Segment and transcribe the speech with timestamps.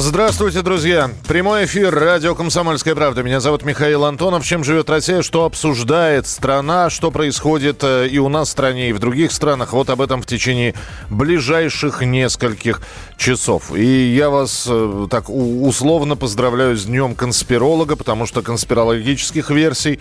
[0.00, 1.10] Здравствуйте, друзья.
[1.26, 3.24] Прямой эфир радио «Комсомольская правда».
[3.24, 4.46] Меня зовут Михаил Антонов.
[4.46, 8.92] Чем живет Россия, что обсуждает страна, что происходит э, и у нас в стране, и
[8.92, 9.72] в других странах.
[9.72, 10.74] Вот об этом в течение
[11.10, 12.80] ближайших нескольких
[13.16, 13.74] часов.
[13.74, 19.98] И я вас э, так условно поздравляю с Днем конспиролога, потому что конспирологических версий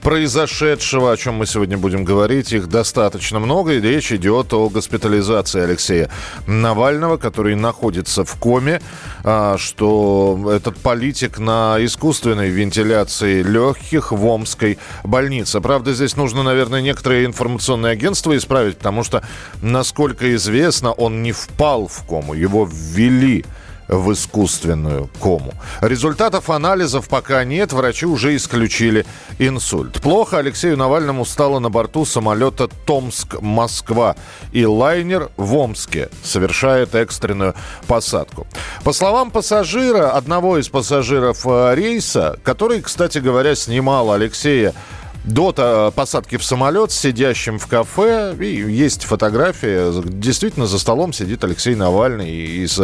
[0.00, 5.62] произошедшего, о чем мы сегодня будем говорить, их достаточно много, и речь идет о госпитализации
[5.62, 6.10] Алексея
[6.46, 8.80] Навального, который находится в коме,
[9.24, 15.60] а, что этот политик на искусственной вентиляции легких в Омской больнице.
[15.60, 19.22] Правда, здесь нужно, наверное, некоторые информационные агентства исправить, потому что,
[19.62, 23.44] насколько известно, он не впал в кому, его ввели
[23.88, 25.52] в искусственную кому.
[25.80, 29.06] Результатов анализов пока нет, врачи уже исключили
[29.38, 30.00] инсульт.
[30.00, 34.16] Плохо Алексею Навальному стало на борту самолета Томск-Москва,
[34.52, 37.54] и лайнер в Омске совершает экстренную
[37.86, 38.46] посадку.
[38.84, 44.74] По словам пассажира, одного из пассажиров э, рейса, который, кстати говоря, снимал Алексея
[45.24, 48.34] до посадки в самолет сидящим в кафе.
[48.40, 49.92] И есть фотография.
[50.04, 52.80] Действительно, за столом сидит Алексей Навальный из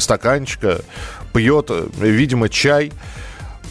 [0.00, 0.80] стаканчика,
[1.32, 2.92] пьет, видимо, чай.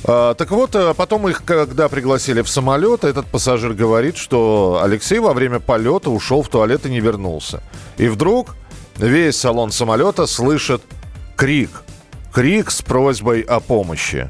[0.03, 5.33] А, так вот, потом их, когда пригласили в самолет, этот пассажир говорит, что Алексей во
[5.33, 7.63] время полета ушел в туалет и не вернулся.
[7.97, 8.55] И вдруг
[8.97, 10.81] весь салон самолета слышит
[11.35, 11.71] крик.
[12.33, 14.29] Крик с просьбой о помощи.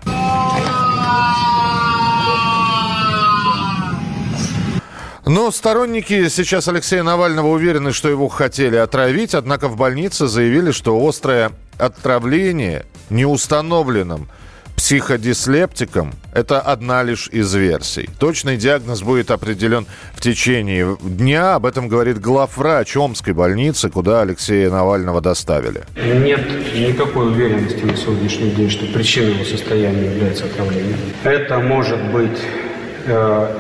[5.28, 11.06] Но сторонники сейчас Алексея Навального уверены, что его хотели отравить, однако в больнице заявили, что
[11.06, 14.30] острое отравление неустановленным
[14.77, 18.10] психодислептиком– это одна лишь из версий.
[18.20, 21.55] Точный диагноз будет определен в течение дня.
[21.55, 25.83] Об этом говорит главврач Омской больницы, куда Алексея Навального доставили.
[25.98, 26.39] Нет
[26.73, 30.95] никакой уверенности на сегодняшний день, что причиной его состояния является отравление.
[31.23, 32.38] Это может быть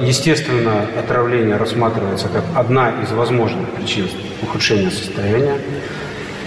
[0.01, 4.09] естественно, отравление рассматривается как одна из возможных причин
[4.41, 5.57] ухудшения состояния.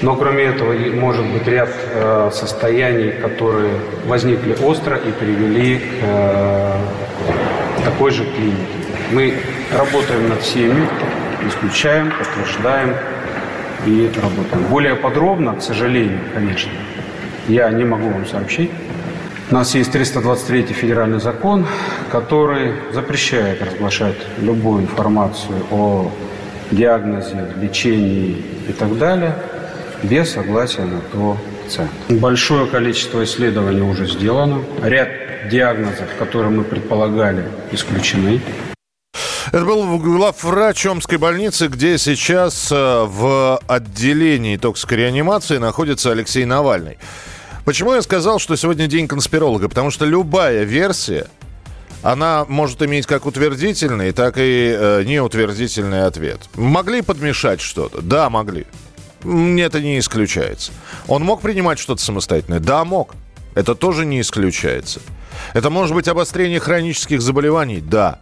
[0.02, 3.74] Но кроме этого может быть ряд э, состояний, которые
[4.06, 6.76] возникли остро и привели к э,
[7.84, 8.56] такой же клинике.
[9.12, 9.34] Мы
[9.70, 10.88] работаем над всеми,
[11.46, 12.94] исключаем, подтверждаем
[13.86, 14.64] и работаем.
[14.70, 16.72] Более подробно, к сожалению, конечно,
[17.48, 18.70] я не могу вам сообщить.
[19.50, 21.66] У нас есть 323 федеральный закон,
[22.10, 26.10] который запрещает разглашать любую информацию о
[26.70, 28.36] диагнозе, лечении
[28.68, 29.34] и так далее
[30.02, 31.94] без согласия на то пациента.
[32.08, 34.62] Большое количество исследований уже сделано.
[34.82, 35.08] Ряд
[35.50, 38.40] диагнозов, которые мы предполагали, исключены.
[39.52, 46.98] Это был главврач Омской больницы, где сейчас э, в отделении токсикореанимации находится Алексей Навальный.
[47.64, 49.68] Почему я сказал, что сегодня день конспиролога?
[49.68, 51.26] Потому что любая версия,
[52.02, 56.40] она может иметь как утвердительный, так и э, неутвердительный ответ.
[56.54, 58.00] Могли подмешать что-то?
[58.00, 58.66] Да, могли.
[59.22, 60.72] Это не исключается.
[61.06, 62.60] Он мог принимать что-то самостоятельное?
[62.60, 63.14] Да, мог.
[63.54, 65.00] Это тоже не исключается.
[65.52, 67.80] Это может быть обострение хронических заболеваний?
[67.80, 68.20] Да.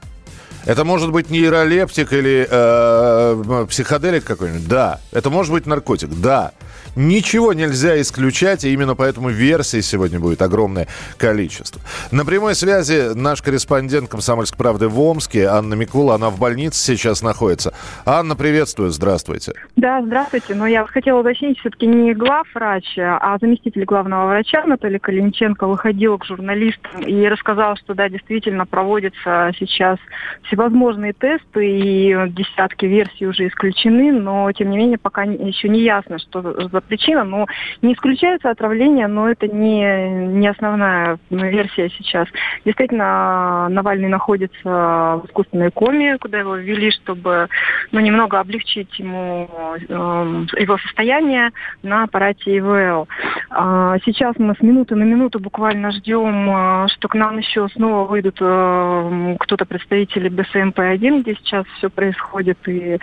[0.64, 4.66] Это может быть нейролептик или э, психоделик какой-нибудь?
[4.66, 5.00] Да.
[5.12, 6.10] Это может быть наркотик?
[6.10, 6.52] Да.
[6.98, 11.80] Ничего нельзя исключать, и именно поэтому версий сегодня будет огромное количество.
[12.10, 16.16] На прямой связи наш корреспондент «Комсомольской правды» в Омске, Анна Микула.
[16.16, 17.72] Она в больнице сейчас находится.
[18.04, 19.52] Анна, приветствую, здравствуйте.
[19.76, 20.56] Да, здравствуйте.
[20.56, 26.24] Но я хотела уточнить, все-таки не главврач, а заместитель главного врача Наталья Калинченко выходила к
[26.24, 30.00] журналистам и рассказала, что да, действительно проводятся сейчас
[30.48, 36.18] всевозможные тесты, и десятки версий уже исключены, но тем не менее пока еще не ясно,
[36.18, 37.46] что за причина, но
[37.82, 42.28] не исключается отравление, но это не, не основная версия сейчас.
[42.64, 47.48] Действительно, Навальный находится в искусственной коме, куда его ввели, чтобы
[47.92, 49.48] ну, немного облегчить ему
[49.88, 51.50] э, его состояние
[51.82, 53.08] на аппарате ИВЛ.
[53.50, 58.06] А сейчас мы с минуты на минуту буквально ждем, э, что к нам еще снова
[58.06, 62.98] выйдут э, кто-то представители БСМП-1, где сейчас все происходит, и э,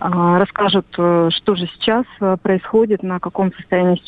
[0.00, 3.20] расскажут, э, что же сейчас э, происходит, на
[3.56, 4.00] состоянии,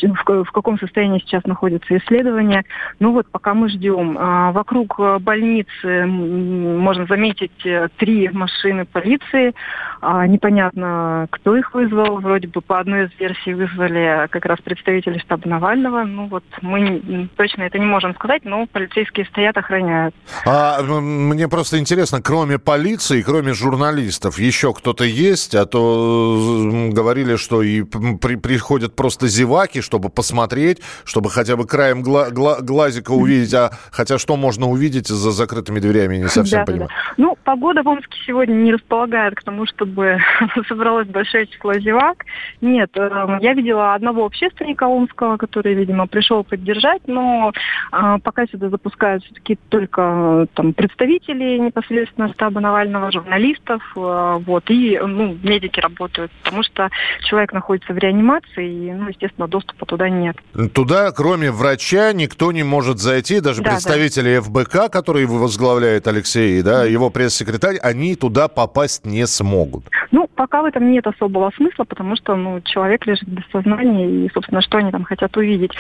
[0.42, 2.64] в каком состоянии сейчас находится исследование.
[2.98, 4.16] Ну вот, пока мы ждем.
[4.18, 9.54] А, вокруг больницы можно заметить э, три машины полиции.
[10.00, 12.20] А, непонятно, кто их вызвал.
[12.20, 16.04] Вроде бы по одной из версий вызвали как раз представители штаба Навального.
[16.04, 20.14] Ну вот, мы точно это не можем сказать, но полицейские стоят, охраняют.
[20.46, 25.54] А мне просто интересно, кроме полиции, кроме журналистов, еще кто-то есть?
[25.54, 32.02] А то говорили, что и при, приходят просто зеваки, чтобы посмотреть, чтобы хотя бы краем
[32.02, 33.54] гла, гла, глазика увидеть.
[33.54, 36.88] А хотя что можно увидеть за закрытыми дверями, не совсем да, понимаю.
[36.88, 37.14] Да.
[37.16, 40.18] Ну, погода в Омске сегодня не располагает к тому, чтобы
[40.68, 42.24] собралось большое число зевак.
[42.60, 47.52] Нет, эм, я видела одного общественника омского, который, видимо, пришел поддержать, но
[47.92, 54.70] э, пока сюда запускают все-таки только э, там представители непосредственно штаба Навального, журналистов, э, вот,
[54.70, 56.88] и, ну, медики работают, потому что
[57.24, 60.36] человек находится в реанимации, и, ну, естественно, доступа туда нет.
[60.72, 64.42] Туда, кроме врача, никто не может зайти, даже да, представители да.
[64.42, 69.84] ФБК, который возглавляет Алексей, да, его пресс-секретарь, они туда попасть не смогут.
[70.10, 74.30] Ну, пока в этом нет особого смысла, потому что, ну, человек лежит без сознания, и,
[74.32, 75.72] собственно, что они там хотят увидеть.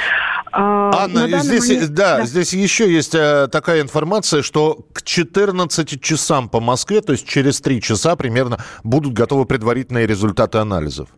[0.52, 1.90] А, Анна, здесь, момент...
[1.94, 7.12] да, да, здесь еще есть э, такая информация, что к 14 часам по Москве, то
[7.12, 11.08] есть через 3 часа примерно, будут готовы предварительные результаты анализов.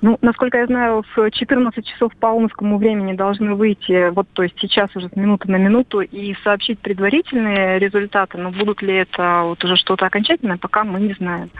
[0.00, 4.54] Ну, насколько я знаю, в 14 часов по омскому времени должны выйти, вот, то есть
[4.60, 9.64] сейчас уже с минуты на минуту, и сообщить предварительные результаты, но будут ли это вот
[9.64, 11.50] уже что-то окончательное, пока мы не знаем.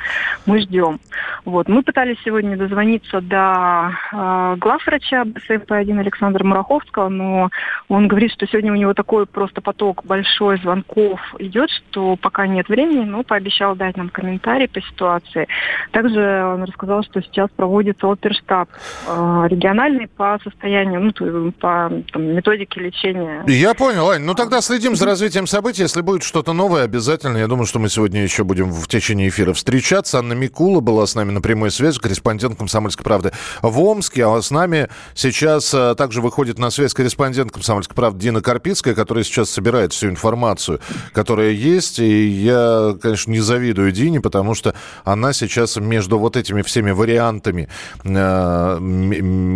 [0.46, 1.00] Мы ждем.
[1.44, 1.68] Вот.
[1.68, 7.50] Мы пытались сегодня дозвониться до э, главврача БСМП-1 Александра Мураховского, но
[7.88, 12.68] он говорит, что сегодня у него такой просто поток большой звонков идет, что пока нет
[12.68, 15.48] времени, но пообещал дать нам комментарий по ситуации.
[15.90, 18.68] Также он рассказал, что сейчас проводится опер суперштаб
[19.06, 23.44] э, региональный по состоянию, ну, по там, методике лечения.
[23.46, 24.22] Я понял, Ань.
[24.22, 25.82] Ну, тогда следим за развитием событий.
[25.82, 27.38] Если будет что-то новое, обязательно.
[27.38, 30.18] Я думаю, что мы сегодня еще будем в течение эфира встречаться.
[30.18, 33.32] Анна Микула была с нами на прямой связи, корреспондент «Комсомольской правды»
[33.62, 34.26] в Омске.
[34.26, 39.24] А с нами сейчас э, также выходит на связь корреспондент «Комсомольской правды» Дина Карпицкая, которая
[39.24, 40.80] сейчас собирает всю информацию,
[41.12, 41.98] которая есть.
[41.98, 44.74] И я, конечно, не завидую Дине, потому что
[45.04, 47.68] она сейчас между вот этими всеми вариантами
[48.04, 48.17] Э,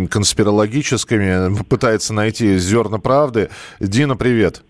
[0.07, 3.49] конспирологическими, пытается найти зерна правды.
[3.79, 4.63] Дина, привет.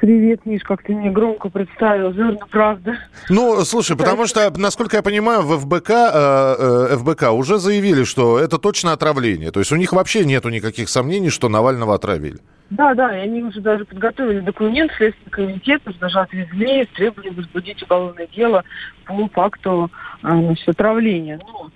[0.00, 2.98] Привет, Миш, как ты мне громко представил, зерна правда.
[3.30, 8.38] Ну, слушай, потому что, насколько я понимаю, в ФБК, э, э ФБК уже заявили, что
[8.38, 9.50] это точно отравление.
[9.50, 12.38] То есть у них вообще нету никаких сомнений, что Навального отравили.
[12.70, 18.26] Да, да, и они уже даже подготовили документ, Следственный комитет даже отвезли, требовали возбудить уголовное
[18.34, 18.64] дело
[19.04, 19.90] по факту
[20.22, 21.38] э, значит, отравления.
[21.46, 21.70] Но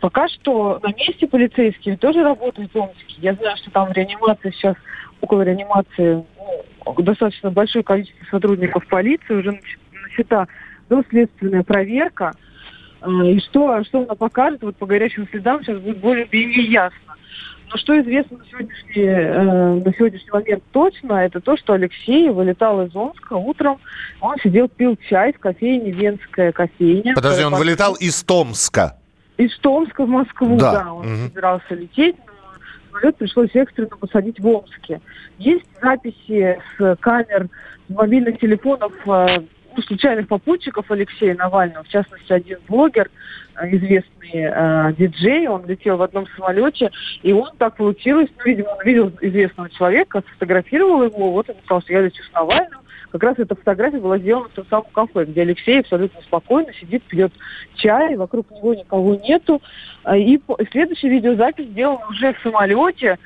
[0.00, 3.14] пока что на месте полицейские тоже работают в Омске.
[3.18, 4.76] Я знаю, что там реанимация сейчас,
[5.20, 6.24] около реанимации
[6.84, 9.60] ну, достаточно большое количество сотрудников полиции, уже
[10.02, 10.46] начата
[10.88, 12.32] доследственная проверка.
[13.02, 16.98] Э, и что, что она покажет, вот по горячим следам сейчас будет более-менее ясно.
[17.68, 22.86] Но что известно на сегодняшний, э, на сегодняшний момент точно, это то, что Алексей вылетал
[22.86, 23.80] из Омска утром.
[24.20, 27.14] Он сидел, пил чай в кофейне «Венская кофейня».
[27.14, 28.98] Подожди, он вылетал из Томска?
[29.36, 31.28] Из Томска в Москву, да, да он угу.
[31.28, 32.32] собирался лететь, но
[32.90, 35.00] самолет пришлось экстренно посадить в Омске.
[35.38, 37.48] Есть записи с камер,
[37.88, 39.40] с мобильных телефонов э,
[39.76, 43.10] ну, случайных попутчиков Алексея Навального, в частности, один блогер,
[43.56, 46.90] э, известный э, диджей, он летел в одном самолете,
[47.22, 51.82] и он так получилось, ну, видимо, он видел известного человека, сфотографировал его, вот он сказал,
[51.82, 52.80] что я лечу с Навальным,
[53.18, 57.02] как раз эта фотография была сделана в том самом кафе, где Алексей абсолютно спокойно сидит,
[57.04, 57.32] пьет
[57.74, 59.62] чай, вокруг него никого нету.
[60.04, 60.38] А, и
[60.70, 63.18] следующая видеозапись сделана уже в самолете,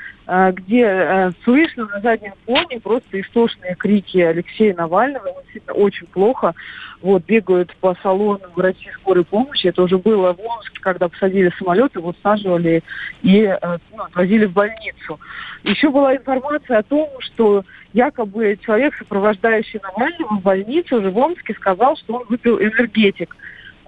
[0.52, 5.26] где а, слышно на заднем фоне просто истошные крики Алексея Навального.
[5.42, 6.54] Действительно очень плохо.
[7.02, 9.66] Вот, бегают по салону врачи скорой помощи.
[9.66, 12.84] Это уже было в Омске, когда посадили самолет, его саживали
[13.22, 13.58] и
[13.96, 15.18] ну, отвозили в больницу.
[15.64, 21.54] Еще была информация о том, что якобы человек, сопровождающий Навального в больницу уже в Омске,
[21.54, 23.36] сказал, что он выпил энергетик.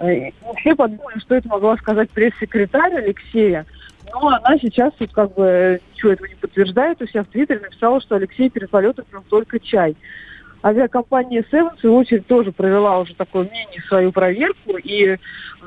[0.01, 3.65] Э, все подумали, что это могла сказать пресс-секретарь Алексея,
[4.13, 8.01] но она сейчас вот как бы ничего этого не подтверждает, у себя в Твиттере написала,
[8.01, 9.97] что Алексей перед полетом пил только чай.
[10.65, 15.17] Авиакомпания Seven, в свою очередь, тоже провела уже такой мнение свою проверку, и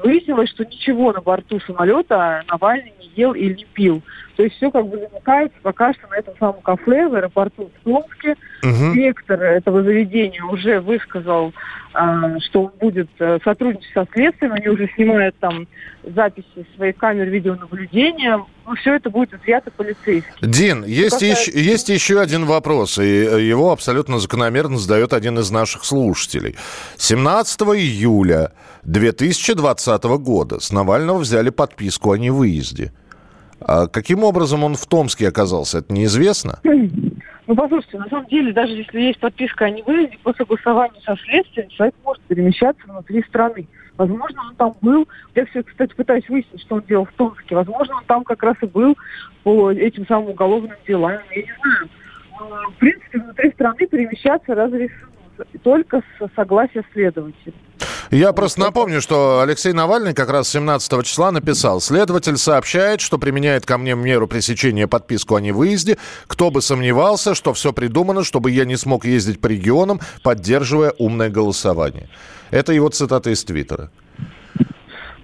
[0.01, 4.01] выяснилось, что ничего на борту самолета Навальный не ел или не пил.
[4.35, 7.83] То есть все как бы замыкается пока что на этом самом кафе в аэропорту в
[7.83, 8.35] Томске.
[8.63, 8.93] Угу.
[8.93, 11.53] Директор этого заведения уже высказал,
[11.93, 14.53] а, что он будет э, сотрудничать со следствием.
[14.53, 15.67] Они уже снимают там
[16.03, 18.37] записи своих камер видеонаблюдения.
[18.65, 20.33] Ну, все это будет изъято полицейским.
[20.41, 21.51] Дин, есть, касается...
[21.51, 26.55] еще, есть еще один вопрос, и его абсолютно закономерно задает один из наших слушателей.
[26.97, 28.51] 17 июля
[28.83, 32.91] 2020 года с Навального взяли подписку о невыезде.
[33.67, 36.59] А каким образом он в Томске оказался, это неизвестно?
[36.63, 41.69] Ну, послушайте, на самом деле, даже если есть подписка о невыезде, по согласованию со следствием
[41.69, 43.67] человек может перемещаться внутри страны.
[43.97, 45.07] Возможно, он там был.
[45.35, 47.55] Я все, кстати, пытаюсь выяснить, что он делал в Томске.
[47.55, 48.97] Возможно, он там как раз и был
[49.43, 51.13] по этим самым уголовным делам.
[51.31, 51.89] Я не знаю.
[52.71, 55.09] В принципе, внутри страны перемещаться разрешено
[55.63, 57.53] только с согласия следователя.
[58.11, 61.81] Я просто напомню, что Алексей Навальный как раз 17 числа написал.
[61.81, 65.97] Следователь сообщает, что применяет ко мне меру пресечения подписку о невыезде.
[66.27, 71.29] Кто бы сомневался, что все придумано, чтобы я не смог ездить по регионам, поддерживая умное
[71.29, 72.09] голосование.
[72.51, 73.89] Это его цитата из Твиттера.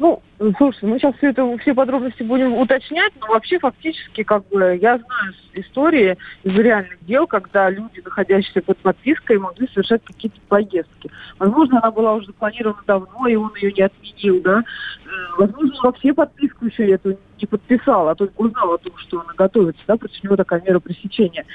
[0.02, 0.20] Ну,
[0.58, 4.98] слушайте, мы сейчас все это, все подробности будем уточнять, но вообще фактически, как бы, я
[4.98, 11.12] знаю истории из реальных дел, когда люди, находящиеся под подпиской, могли совершать какие-то поездки.
[11.38, 14.64] Возможно, она была уже запланирована давно, и он ее не отменил, да.
[15.38, 19.34] Возможно, он вообще подписку еще эту не подписал, а только узнал о том, что она
[19.38, 21.46] готовится, да, против него такая мера пресечения.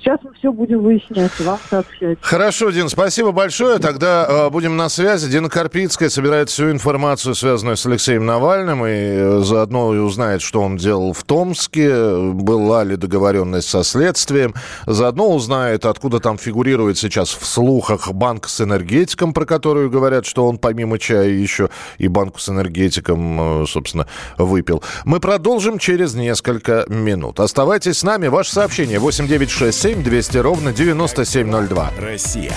[0.00, 2.16] Сейчас мы все будем выяснять, вам сообщать.
[2.22, 3.78] Хорошо, Дин, спасибо большое.
[3.78, 5.30] Тогда э, будем на связи.
[5.30, 10.78] Дина Карпицкая собирает всю информацию, связанную с Алексеем Навальным, и э, заодно узнает, что он
[10.78, 14.54] делал в Томске, была ли договоренность со следствием.
[14.86, 20.46] Заодно узнает, откуда там фигурирует сейчас в слухах банк с энергетиком, про которую говорят, что
[20.46, 24.06] он помимо чая еще и банку с энергетиком, э, собственно,
[24.38, 24.82] выпил.
[25.04, 27.38] Мы продолжим через несколько минут.
[27.38, 28.28] Оставайтесь с нами.
[28.28, 31.90] Ваше сообщение 8967 8 200 ровно 9702.
[31.98, 32.54] Россия.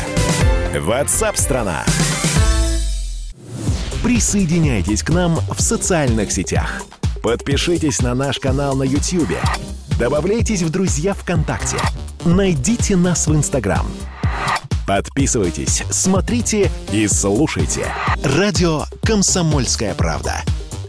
[0.79, 1.83] Ватсап-страна!
[4.03, 6.83] Присоединяйтесь к нам в социальных сетях.
[7.23, 9.35] Подпишитесь на наш канал на YouTube.
[9.97, 11.77] Добавляйтесь в друзья ВКонтакте.
[12.23, 13.87] Найдите нас в Инстаграм.
[14.85, 17.87] Подписывайтесь, смотрите и слушайте.
[18.23, 20.43] Радио «Комсомольская правда».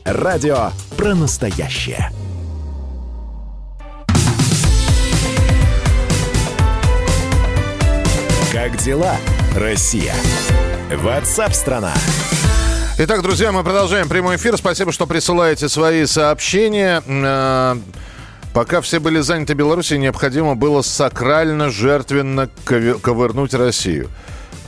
[0.04, 2.10] Радио про настоящее.
[8.54, 9.16] Как дела,
[9.56, 10.14] Россия?
[10.88, 11.92] Ватсап-страна!
[12.99, 14.56] Итак, друзья, мы продолжаем прямой эфир.
[14.56, 17.02] Спасибо, что присылаете свои сообщения.
[17.04, 17.75] Э,
[18.52, 24.08] пока все были заняты Беларусью, необходимо было сакрально, жертвенно ковырнуть Россию.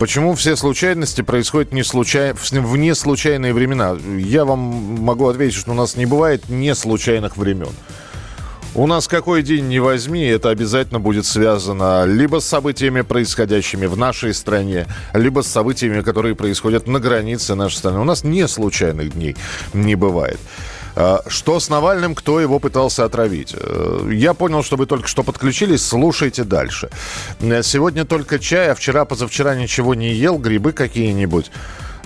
[0.00, 2.32] Почему все случайности происходят не случай...
[2.32, 3.96] в неслучайные времена?
[4.18, 7.70] Я вам могу ответить, что у нас не бывает неслучайных времен.
[8.76, 13.96] У нас какой день не возьми, это обязательно будет связано либо с событиями, происходящими в
[13.96, 18.00] нашей стране, либо с событиями, которые происходят на границе нашей страны.
[18.00, 19.34] У нас не случайных дней
[19.72, 20.38] не бывает.
[20.94, 23.54] А, что с Навальным, кто его пытался отравить?
[23.58, 26.90] Э, я понял, что вы только что подключились, слушайте дальше.
[27.40, 31.50] Сегодня только чай, а вчера, позавчера ничего не ел, грибы какие-нибудь.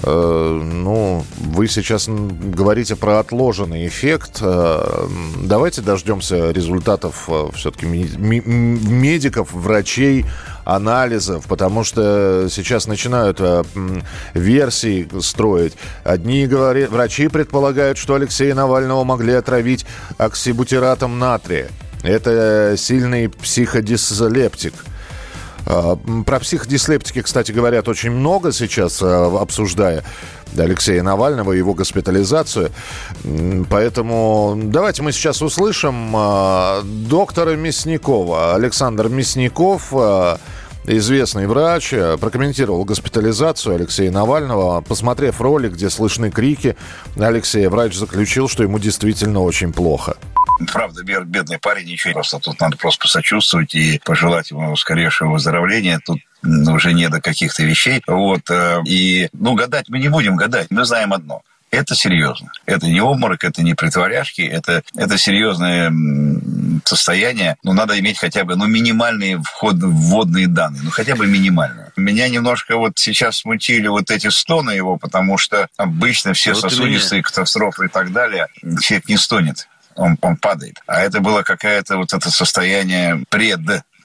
[0.03, 4.39] Э, ну, вы сейчас говорите про отложенный эффект.
[4.41, 5.07] Э,
[5.43, 10.25] давайте дождемся результатов э, все-таки медиков, врачей,
[10.65, 13.41] анализов, потому что сейчас начинают
[14.35, 15.73] версии строить.
[16.05, 19.85] Одни говорят, врачи предполагают, что Алексея Навального могли отравить
[20.17, 21.69] оксибутиратом натрия.
[22.03, 24.75] Это сильный психодислептик–
[25.65, 30.05] про психодислептики, кстати, говорят очень много сейчас, а, обсуждая
[30.57, 32.71] Алексея Навального и его госпитализацию.
[33.69, 38.55] Поэтому давайте мы сейчас услышим а, доктора Мясникова.
[38.55, 39.93] Александр Мясников,
[40.87, 44.81] известный врач, прокомментировал госпитализацию Алексея Навального.
[44.81, 46.77] Посмотрев ролик, где слышны крики
[47.17, 50.17] Алексея, врач заключил, что ему действительно очень плохо.
[50.73, 52.39] Правда, бедный парень, ничего просто.
[52.39, 56.01] Тут надо просто посочувствовать и пожелать ему скорейшего выздоровления.
[56.05, 58.03] Тут уже не до каких-то вещей.
[58.07, 58.51] Вот.
[58.51, 60.69] Э, и, ну, гадать мы не будем гадать.
[60.71, 61.43] Мы знаем одно.
[61.71, 62.51] Это серьезно.
[62.67, 65.93] Это не обморок, это не притворяшки, это, это серьезное
[66.85, 67.57] состояние.
[67.63, 70.83] Ну, надо иметь хотя бы ну, минимальные вход, вводные данные.
[70.83, 71.93] Ну, хотя бы минимальные.
[71.97, 77.23] Меня немножко вот сейчас смутили вот эти стоны его, потому что обычно все вот сосудистые
[77.23, 78.49] катастрофы и так далее,
[78.81, 79.69] человек не стонет
[80.01, 80.81] он, он падает.
[80.87, 83.61] А это было какое-то вот это состояние пред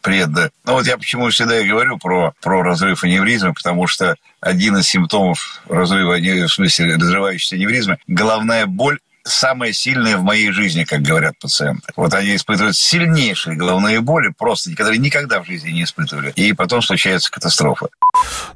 [0.05, 0.29] пред...
[0.29, 4.87] Ну вот я почему всегда и говорю про, про разрыв аневризмы, потому что один из
[4.87, 11.37] симптомов разрыва, в смысле разрывающейся аневризмы, головная боль самые сильные в моей жизни, как говорят
[11.39, 11.91] пациенты.
[11.95, 16.31] Вот они испытывают сильнейшие головные боли, просто которые никогда в жизни не испытывали.
[16.35, 17.89] И потом случается катастрофа.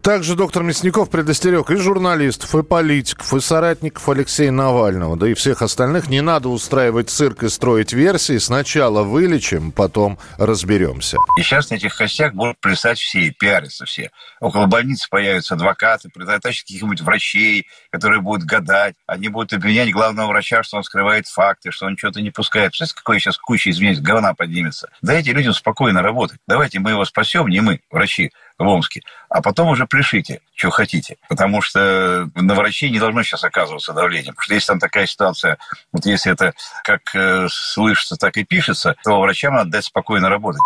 [0.01, 5.61] Также доктор Мясников предостерег и журналистов, и политиков, и соратников Алексея Навального, да и всех
[5.61, 6.07] остальных.
[6.07, 8.37] Не надо устраивать цирк и строить версии.
[8.37, 11.17] Сначала вылечим, потом разберемся.
[11.37, 14.11] И сейчас на этих костях будут плясать все, пиариться все.
[14.39, 18.95] Около больницы появятся адвокаты, притащат каких-нибудь врачей, которые будут гадать.
[19.07, 22.71] Они будут обвинять главного врача, что он скрывает факты, что он что-то не пускает.
[22.71, 24.89] Представляете, какой сейчас куча, извиняюсь, говна поднимется.
[25.01, 26.39] Дайте людям спокойно работать.
[26.47, 31.15] Давайте мы его спасем, не мы, врачи, в Омске, а потом уже пришите, что хотите.
[31.29, 34.33] Потому что на врачей не должно сейчас оказываться давление.
[34.33, 35.57] Потому что если там такая ситуация,
[35.93, 40.61] вот если это как э, слышится, так и пишется, то врачам надо дать спокойно работать.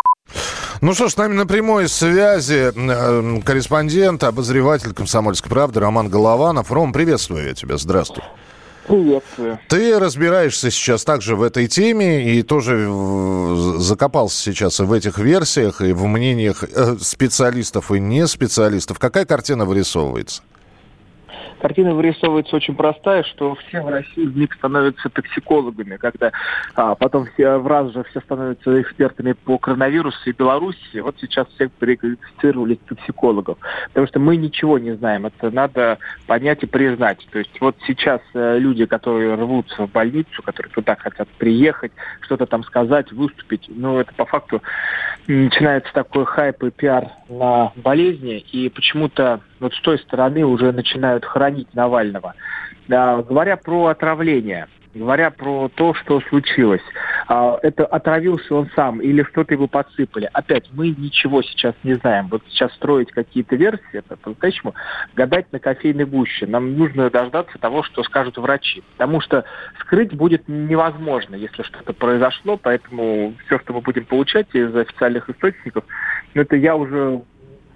[0.82, 6.72] Ну что ж, с нами на прямой связи э, корреспондент, обозреватель «Комсомольской правды» Роман Голованов.
[6.72, 7.78] Ром, приветствую я тебя.
[7.78, 8.24] Здравствуй.
[8.88, 9.60] Приветствую.
[9.70, 12.88] Ты разбираешься сейчас также в этой теме и тоже
[13.80, 19.00] закопался сейчас и в этих версиях, и в мнениях э, специалистов и не специалистов.
[19.00, 20.42] Какая картина вырисовывается?
[21.64, 26.34] Картина вырисовывается очень простая, что все в России вмиг становятся токсикологами, когда
[26.76, 31.00] а, потом все в раз же все становятся экспертами по коронавирусу и Беларуси.
[31.00, 33.58] Вот сейчас всех переквалифицировали токсикологов.
[33.88, 35.26] Потому что мы ничего не знаем.
[35.26, 37.26] Это надо понять и признать.
[37.32, 42.46] То есть вот сейчас э, люди, которые рвутся в больницу, которые туда хотят приехать, что-то
[42.46, 44.62] там сказать, выступить, ну это по факту
[45.28, 51.26] начинается такой хайп и пиар на болезни, и почему-то вот с той стороны уже начинают
[51.26, 52.34] хранить Навального.
[52.88, 56.82] Да, говоря про отравление, говоря про то, что случилось.
[57.28, 60.30] А, это отравился он сам или что-то его подсыпали.
[60.34, 62.28] Опять, мы ничего сейчас не знаем.
[62.28, 64.74] Вот сейчас строить какие-то версии, это по-настоящему
[65.16, 66.46] гадать на кофейной гуще.
[66.46, 68.84] Нам нужно дождаться того, что скажут врачи.
[68.98, 69.46] Потому что
[69.80, 72.58] скрыть будет невозможно, если что-то произошло.
[72.58, 75.86] Поэтому все, что мы будем получать из официальных источников,
[76.34, 77.22] ну, это я уже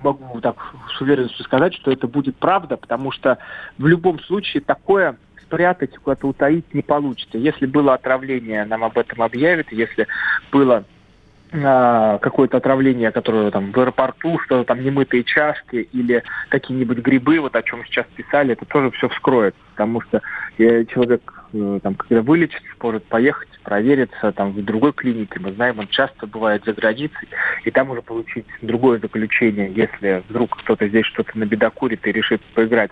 [0.01, 0.57] могу так
[0.95, 3.37] с уверенностью сказать, что это будет правда, потому что
[3.77, 7.37] в любом случае такое спрятать, куда-то утаить не получится.
[7.37, 9.71] Если было отравление, нам об этом объявят.
[9.71, 10.07] Если
[10.51, 10.83] было
[11.53, 17.55] а, какое-то отравление, которое там в аэропорту, что там немытые чашки или какие-нибудь грибы, вот
[17.55, 20.21] о чем сейчас писали, это тоже все вскроет, потому что
[20.57, 25.39] э, человек, там, когда вылечится, может поехать, провериться там в другой клинике.
[25.39, 27.27] Мы знаем, он часто бывает за границей,
[27.63, 32.91] и там уже получить другое заключение, если вдруг кто-то здесь что-то набедокурит и решит поиграть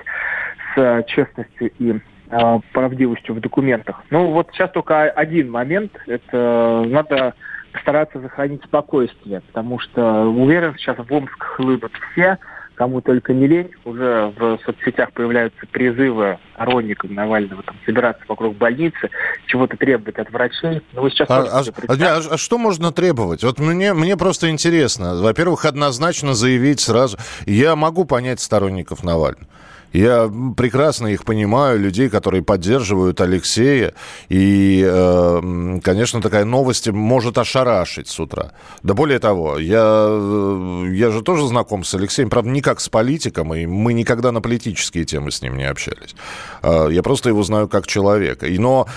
[0.76, 4.02] с честностью и Э, правдивостью в документах.
[4.10, 5.92] Ну, вот сейчас только один момент.
[6.08, 7.36] Это надо
[7.72, 12.40] постараться сохранить спокойствие, потому что уверен, сейчас в Омск хлынут все,
[12.76, 13.72] кому только не лень.
[13.84, 19.10] Уже в соцсетях появляются призывы сторонникам Навального там, собираться вокруг больницы,
[19.48, 20.82] чего-то требовать от врачей.
[20.94, 23.44] Ну, вы сейчас а, а, а, а что можно требовать?
[23.44, 25.22] Вот мне, мне просто интересно.
[25.22, 27.18] Во-первых, однозначно заявить сразу.
[27.46, 29.48] Я могу понять сторонников Навального.
[29.96, 33.94] Я прекрасно их понимаю, людей, которые поддерживают Алексея.
[34.28, 38.52] И, э, конечно, такая новость может ошарашить с утра.
[38.84, 42.90] Да более того, я, э, я же тоже знаком с Алексеем, правда, не как с
[42.90, 46.14] политиком, и мы никогда на политические темы с ним не общались.
[46.62, 48.48] Э, я просто его знаю как человека.
[48.66, 48.88] Но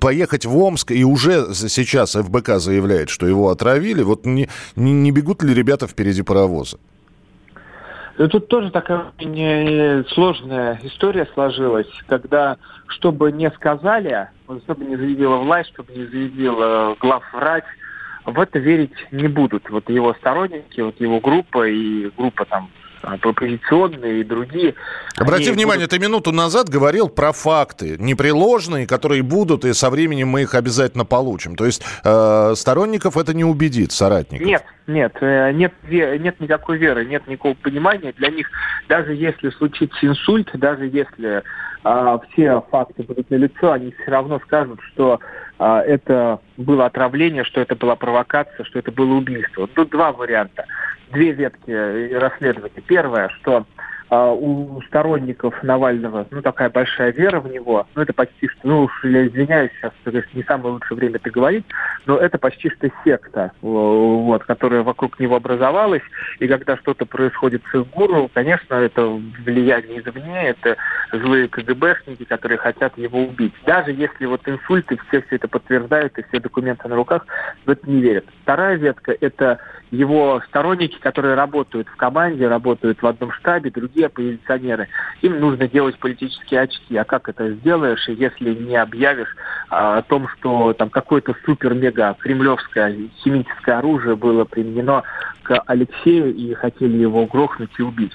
[0.00, 5.42] поехать в Омск, и уже сейчас ФБК заявляет, что его отравили, вот не, не бегут
[5.42, 6.78] ли ребята впереди паровоза?
[8.18, 12.56] Тут тоже такая очень сложная история сложилась, когда,
[12.88, 14.28] чтобы не сказали,
[14.64, 17.62] чтобы не заявила власть, чтобы не заявила главврач,
[18.26, 19.70] в это верить не будут.
[19.70, 22.70] Вот его сторонники, вот его группа и группа там
[23.02, 24.74] оппозиционные и другие.
[25.16, 25.90] Обрати внимание, будут...
[25.90, 31.04] ты минуту назад говорил про факты непреложные, которые будут, и со временем мы их обязательно
[31.04, 31.56] получим.
[31.56, 34.46] То есть э, сторонников это не убедит, соратников.
[34.46, 38.12] Нет, нет, э, нет, нет никакой веры, нет никакого понимания.
[38.16, 38.48] Для них,
[38.88, 41.42] даже если случится инсульт, даже если
[41.84, 45.20] э, все факты будут налицо, они все равно скажут, что
[45.58, 49.66] э, это было отравление, что это была провокация, что это было убийство.
[49.68, 50.64] Тут два варианта
[51.12, 52.82] две ветки расследования.
[52.86, 53.64] Первое, что а,
[54.10, 59.04] у сторонников Навального, ну, такая большая вера в него, ну, это почти что, ну, уж
[59.04, 61.64] я извиняюсь, сейчас конечно, не самое лучшее время это говорить,
[62.06, 66.02] но это почти что секта, вот, которая вокруг него образовалась,
[66.38, 69.06] и когда что-то происходит с их гуру, конечно, это
[69.44, 70.76] влияние извне, это
[71.12, 73.54] злые КГБшники, которые хотят его убить.
[73.66, 77.26] Даже если вот инсульты, все все это подтверждают, и все документы на руках,
[77.66, 78.24] в это не верят.
[78.42, 79.58] Вторая ветка– это
[79.90, 84.88] его сторонники, которые работают в команде, работают в одном штабе, другие оппозиционеры.
[85.22, 86.96] Им нужно делать политические очки.
[86.96, 89.34] А как это сделаешь, если не объявишь
[89.70, 95.02] а, о том, что там какое-то супер-мега кремлевское химическое оружие было применено
[95.42, 98.12] к Алексею и хотели его грохнуть и убить?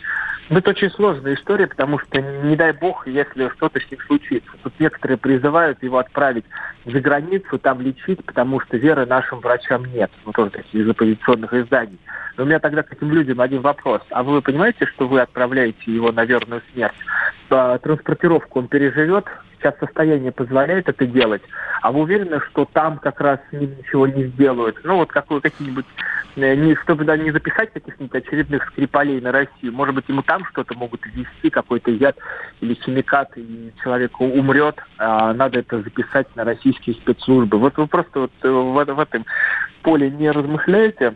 [0.49, 4.51] Это очень сложная история, потому что, не дай бог, если что-то с ним случится.
[4.62, 6.45] Тут некоторые призывают его отправить
[6.86, 10.12] за границу, там лечить, потому что веры нашим врачам нет.
[10.25, 11.99] Ну, тоже из оппозиционных изданий.
[12.36, 14.01] Но у меня тогда к этим людям один вопрос.
[14.10, 16.95] А вы понимаете, что вы отправляете его на верную смерть?
[17.47, 19.25] Транспортировку он переживет,
[19.60, 21.43] сейчас состояние позволяет это делать,
[21.82, 24.77] а вы уверены, что там как раз ничего не сделают?
[24.84, 25.86] Ну, вот какой, какие-нибудь,
[26.36, 30.74] не, чтобы да, не записать каких-нибудь очередных скрипалей на Россию, может быть, ему там что-то
[30.76, 32.17] могут ввести, какой-то яд
[32.62, 37.58] или химикат, и человек умрет, а надо это записать на российские спецслужбы.
[37.58, 39.26] Вот вы просто вот э, в, в этом
[39.82, 41.15] поле не размышляете,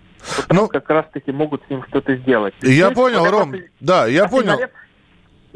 [0.50, 2.54] ну, как раз-таки могут с ним что-то сделать.
[2.62, 4.60] Я Здесь понял, Ром, да, я понял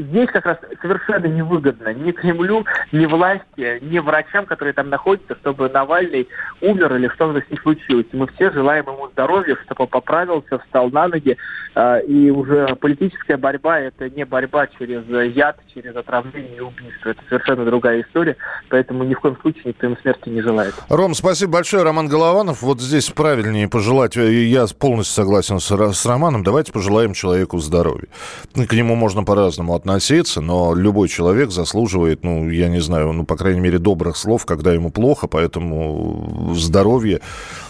[0.02, 5.70] здесь как раз совершенно невыгодно ни Кремлю, ни власти, ни врачам, которые там находятся, чтобы
[5.70, 6.28] Навальный
[6.62, 8.06] умер или что-то с ним случилось.
[8.12, 11.38] мы все желаем ему здоровья, чтобы он поправился, встал на ноги.
[11.74, 17.10] А, и уже политическая борьба– это не борьба через яд, через отравление и убийство.
[17.10, 18.36] Это совершенно другая история.
[18.70, 20.76] Поэтому ни в коем случае никто ему смерти не желает.
[20.90, 21.84] Ром, спасибо большое.
[21.84, 22.62] Роман Голованов.
[22.62, 24.16] Вот здесь правильнее пожелать.
[24.16, 26.44] Я полностью согласен с, с Романом.
[26.44, 28.08] Давайте пожелаем человеку здоровья.
[28.54, 33.25] К нему можно по-разному относиться относиться, но любой человек заслуживает, ну, я не знаю, ну,
[33.25, 37.19] по крайней мере, добрых слов, когда ему плохо, поэтому здоровье,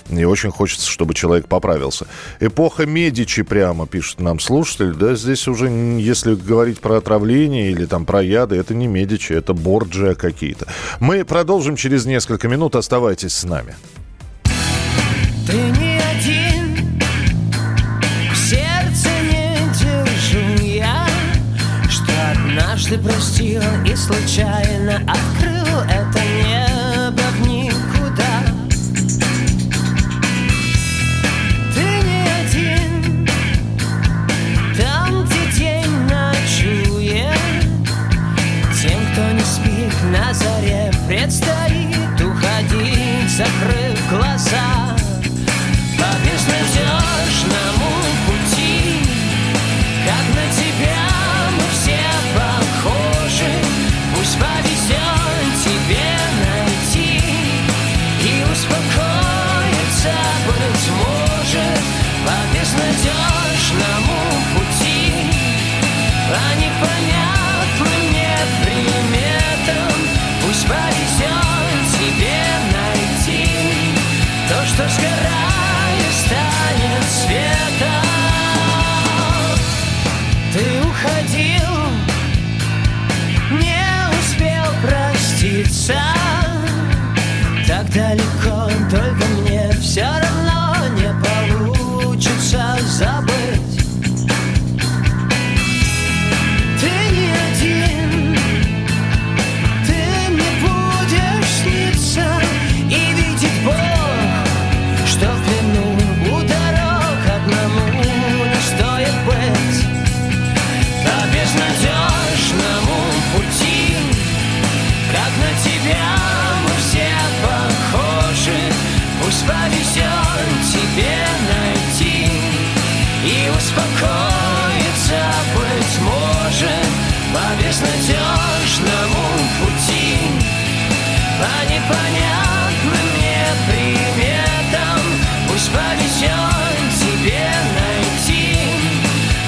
[0.09, 2.05] и очень хочется, чтобы человек поправился.
[2.39, 8.05] Эпоха Медичи прямо, пишет нам слушатель, да, здесь уже, если говорить про отравление или там
[8.05, 10.67] про яды, это не Медичи, это Борджиа какие-то.
[10.99, 13.75] Мы продолжим через несколько минут, оставайтесь с нами.
[15.47, 15.90] Ты не
[22.91, 26.19] однажды простил и случайно открыл это
[70.71, 72.39] повезет тебе
[72.71, 73.45] найти
[74.47, 77.90] То, что сгорает, станет светом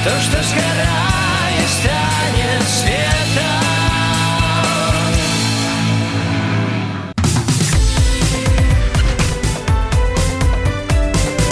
[0.03, 3.13] То, что сгорает, станет светом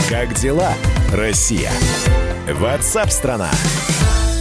[0.10, 0.74] Как дела,
[1.14, 1.72] Россия?
[2.50, 3.50] Ватсап-страна!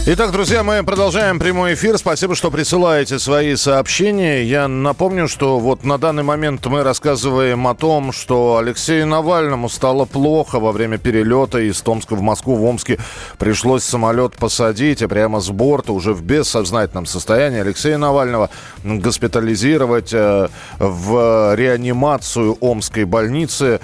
[0.03, 1.95] Итак, друзья, мы продолжаем прямой эфир.
[1.95, 4.43] Спасибо, что присылаете свои сообщения.
[4.43, 10.05] Я напомню, что вот на данный момент мы рассказываем о том, что Алексею Навальному стало
[10.05, 12.55] плохо во время перелета из Томска в Москву.
[12.55, 12.97] В Омске
[13.37, 18.49] пришлось самолет посадить, а прямо с борта уже в бессознательном состоянии Алексея Навального
[18.83, 20.47] госпитализировать э,
[20.79, 23.79] в реанимацию Омской больницы.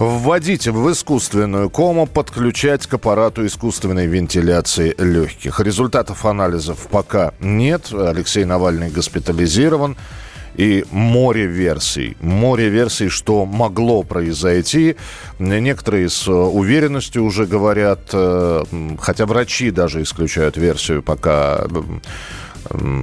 [0.00, 5.60] Вводить в искусственную кому, подключать к аппарату искусственной вентиляции легких.
[5.60, 7.92] Результатов анализов пока нет.
[7.92, 9.96] Алексей Навальный госпитализирован.
[10.56, 12.16] И море версий.
[12.20, 14.96] Море версий, что могло произойти.
[15.38, 18.64] Некоторые с уверенностью уже говорят, э,
[18.98, 21.66] хотя врачи даже исключают версию пока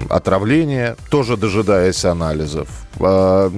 [0.10, 2.87] отравления, тоже дожидаясь анализов.
[3.02, 3.50] А,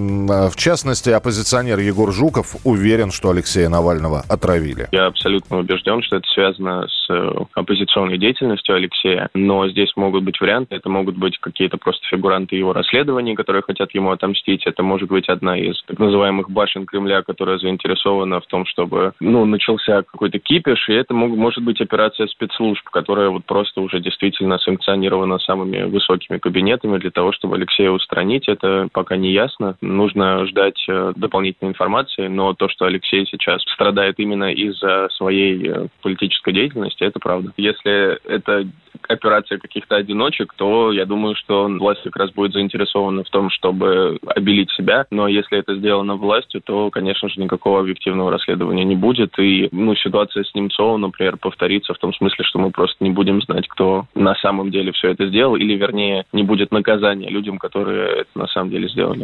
[0.50, 4.88] в частности, оппозиционер Егор Жуков уверен, что Алексея Навального отравили.
[4.92, 10.40] Я абсолютно убежден, что это связано с э, оппозиционной деятельностью Алексея, но здесь могут быть
[10.40, 10.76] варианты.
[10.76, 14.66] Это могут быть какие-то просто фигуранты его расследований, которые хотят ему отомстить.
[14.66, 19.46] Это может быть одна из так называемых башен Кремля, которая заинтересована в том, чтобы ну,
[19.46, 25.40] начался какой-то кипиш, и это может быть операция спецслужб, которая вот просто уже действительно санкционирована
[25.40, 28.48] самыми высокими кабинетами для того, чтобы Алексея устранить.
[28.48, 29.76] Это пока не ясно.
[29.82, 35.88] Нужно ждать э, дополнительной информации, но то, что Алексей сейчас страдает именно из-за своей э,
[36.02, 37.52] политической деятельности, это правда.
[37.58, 38.66] Если это
[39.08, 44.20] операция каких-то одиночек, то я думаю, что власть как раз будет заинтересована в том, чтобы
[44.28, 45.06] обелить себя.
[45.12, 49.38] Но если это сделано властью, то, конечно же, никакого объективного расследования не будет.
[49.40, 53.42] И ну, ситуация с Немцовым, например, повторится в том смысле, что мы просто не будем
[53.42, 58.22] знать, кто на самом деле все это сделал, или, вернее, не будет наказания людям, которые
[58.22, 59.19] это на самом деле сделали.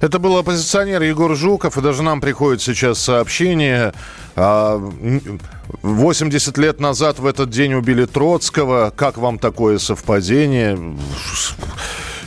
[0.00, 3.92] Это был оппозиционер Егор Жуков, и даже нам приходит сейчас сообщение.
[4.36, 8.92] 80 а, лет назад в этот день убили Троцкого.
[8.94, 10.96] Как вам такое совпадение?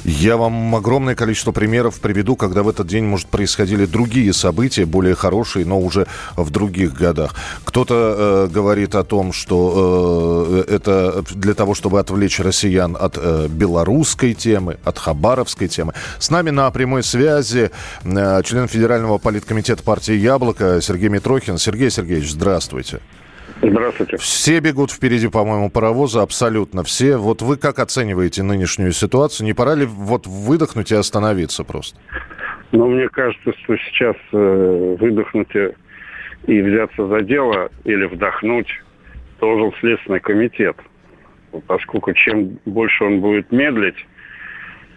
[0.03, 5.13] Я вам огромное количество примеров приведу, когда в этот день, может, происходили другие события, более
[5.13, 7.35] хорошие, но уже в других годах.
[7.65, 13.47] Кто-то э, говорит о том, что э, это для того, чтобы отвлечь россиян от э,
[13.47, 15.93] белорусской темы, от хабаровской темы.
[16.17, 17.69] С нами на прямой связи
[18.03, 21.59] э, член Федерального политкомитета партии «Яблоко» Сергей Митрохин.
[21.59, 23.01] Сергей Сергеевич, здравствуйте.
[23.61, 24.17] Здравствуйте.
[24.17, 27.17] Все бегут впереди, по-моему, паровоза, абсолютно все.
[27.17, 29.45] Вот вы как оцениваете нынешнюю ситуацию?
[29.45, 31.99] Не пора ли вот выдохнуть и остановиться просто?
[32.71, 35.55] Ну, мне кажется, что сейчас э, выдохнуть
[36.47, 38.69] и взяться за дело или вдохнуть
[39.39, 40.77] должен Следственный комитет.
[41.67, 44.07] Поскольку чем больше он будет медлить,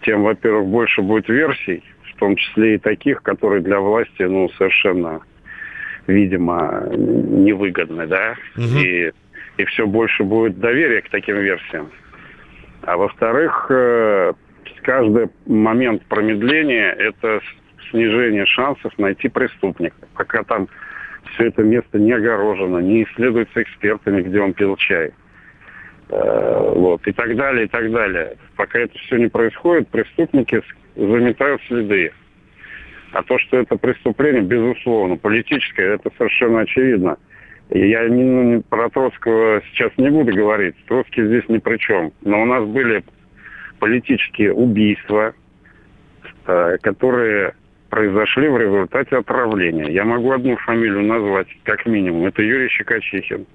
[0.02, 1.82] тем, во-первых, больше будет версий,
[2.14, 5.20] в том числе и таких, которые для власти, ну, совершенно
[6.06, 8.78] видимо, невыгодны, да, угу.
[8.78, 9.12] и,
[9.56, 11.90] и все больше будет доверия к таким версиям.
[12.82, 14.32] А во-вторых, э,
[14.82, 17.40] каждый момент промедления– это
[17.90, 19.96] снижение шансов найти преступника.
[20.14, 20.68] Пока там
[21.34, 25.12] все это место не огорожено, не исследуется экспертами, где он пил чай.
[26.10, 28.36] Э, вот, и так далее, и так далее.
[28.56, 30.62] Пока это все не происходит, преступники
[30.96, 32.12] заметают следы.
[33.14, 37.16] А то, что это преступление, безусловно, политическое, это совершенно очевидно.
[37.70, 40.74] Я не, ну, про Троцкого сейчас не буду говорить.
[40.86, 42.12] Троцкий здесь ни при чем.
[42.22, 43.04] Но у нас были
[43.78, 45.32] политические убийства,
[46.46, 47.54] э, которые
[47.88, 49.92] произошли в результате отравления.
[49.92, 52.26] Я могу одну фамилию назвать, как минимум.
[52.26, 53.46] Это Юрий Щекочихин.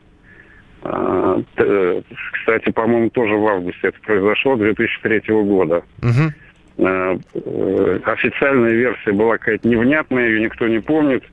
[0.84, 5.84] Э, кстати, по-моему, тоже в августе это произошло, 2003 года.
[6.02, 6.32] Угу.
[6.80, 11.24] Э, э, официальная версия была какая-то невнятная, ее никто не помнит.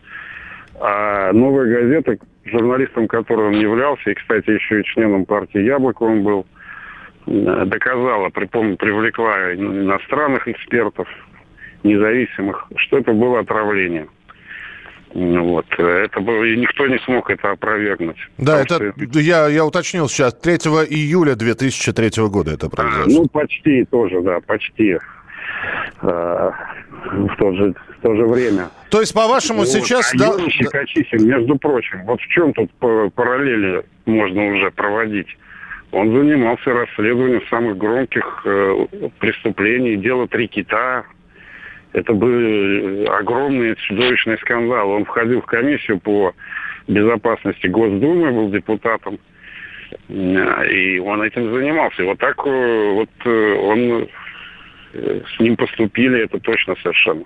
[0.80, 6.24] А новая газета, журналистом которой он являлся, и, кстати, еще и членом партии «Яблоко» он
[6.24, 6.46] был,
[7.26, 11.08] э, доказала, припомню, привлекла иностранных экспертов,
[11.84, 14.08] независимых, что это было отравление.
[15.14, 15.66] Вот.
[15.78, 18.18] Это было, и никто не смог это опровергнуть.
[18.36, 19.20] Да, это, что...
[19.20, 20.54] я, я уточнил сейчас, 3
[20.90, 23.04] июля 2003 года это произошло.
[23.04, 24.98] А, ну, почти тоже, да, почти.
[26.02, 26.50] Э,
[27.12, 28.68] в, то же, в то же время.
[28.90, 30.12] То есть, по-вашему, вот, сейчас...
[30.14, 30.50] А да...
[30.50, 32.70] Щекочихин, между прочим, вот в чем тут
[33.14, 35.28] параллели можно уже проводить?
[35.92, 38.86] Он занимался расследованием самых громких э,
[39.18, 41.04] преступлений, дело «Три кита».
[41.92, 44.90] Это был огромный чудовищный скандал.
[44.90, 46.34] Он входил в комиссию по
[46.88, 49.18] безопасности Госдумы, был депутатом,
[50.08, 52.02] и он этим занимался.
[52.02, 54.08] И вот так э, вот э, он
[55.34, 57.24] с ним поступили, это точно совершенно.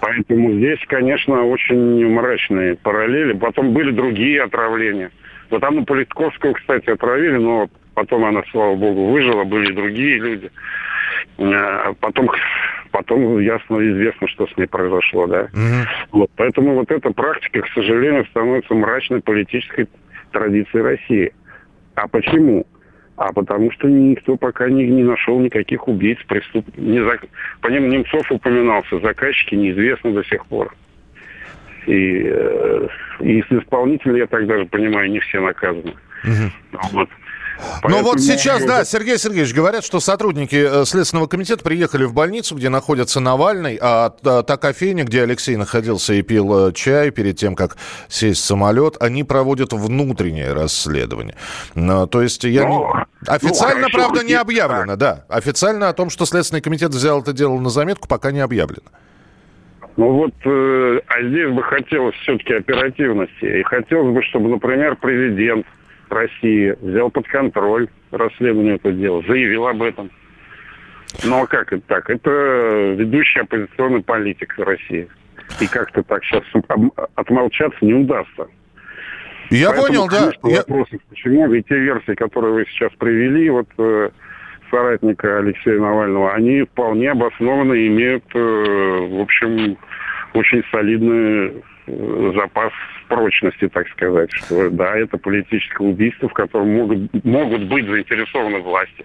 [0.00, 3.32] Поэтому здесь, конечно, очень мрачные параллели.
[3.32, 5.10] Потом были другие отравления.
[5.50, 10.50] Вот там Политковского, кстати, отравили, но потом она, слава богу, выжила, были другие люди.
[11.38, 12.30] А потом,
[12.90, 15.42] потом ясно известно, что с ней произошло, да.
[15.42, 15.86] Mm-hmm.
[16.12, 19.88] Вот, поэтому вот эта практика, к сожалению, становится мрачной политической
[20.32, 21.32] традицией России.
[21.94, 22.66] А почему?
[23.18, 26.78] А потому что никто пока не, не нашел никаких убийц, преступников.
[26.78, 27.18] Не за...
[27.60, 30.72] По ним Немцов упоминался, заказчики неизвестны до сих пор.
[31.86, 32.88] И, э,
[33.20, 35.94] и исполнители, я так даже понимаю, не все наказаны.
[36.24, 36.80] Угу.
[36.92, 37.08] Вот.
[37.82, 42.54] Ну вот сейчас, да, Сергей Сергеевич, говорят, что сотрудники э, Следственного комитета приехали в больницу,
[42.54, 47.54] где находится Навальный, а та кофейня, где Алексей находился и пил э, чай перед тем,
[47.54, 47.76] как
[48.08, 51.34] сесть в самолет, они проводят внутреннее расследование.
[51.74, 52.76] То есть я не...
[52.76, 52.92] Ну,
[53.26, 55.24] официально, ну, правда, не объявлено, да.
[55.28, 58.88] Официально о том, что Следственный комитет взял это дело на заметку, пока не объявлено.
[59.96, 63.44] Ну вот, э, а здесь бы хотелось все-таки оперативности.
[63.44, 65.66] И хотелось бы, чтобы, например, президент
[66.12, 70.10] России взял под контроль расследование этого дела, заявил об этом.
[71.24, 72.10] Ну а как это так?
[72.10, 75.08] Это ведущий оппозиционный политик России.
[75.60, 76.44] И как-то так сейчас
[77.14, 78.46] отмолчаться не удастся.
[79.50, 80.48] Я Поэтому, понял, да.
[80.50, 80.62] Я...
[81.08, 81.48] почему?
[81.48, 84.10] Ведь те версии, которые вы сейчас привели, вот э,
[84.70, 89.78] соратника Алексея Навального, они вполне обоснованно имеют, э, в общем,
[90.34, 91.52] очень солидный э,
[92.34, 92.72] запас
[93.08, 99.04] прочности, так сказать, что да, это политическое убийство, в котором могут, могут быть заинтересованы власти.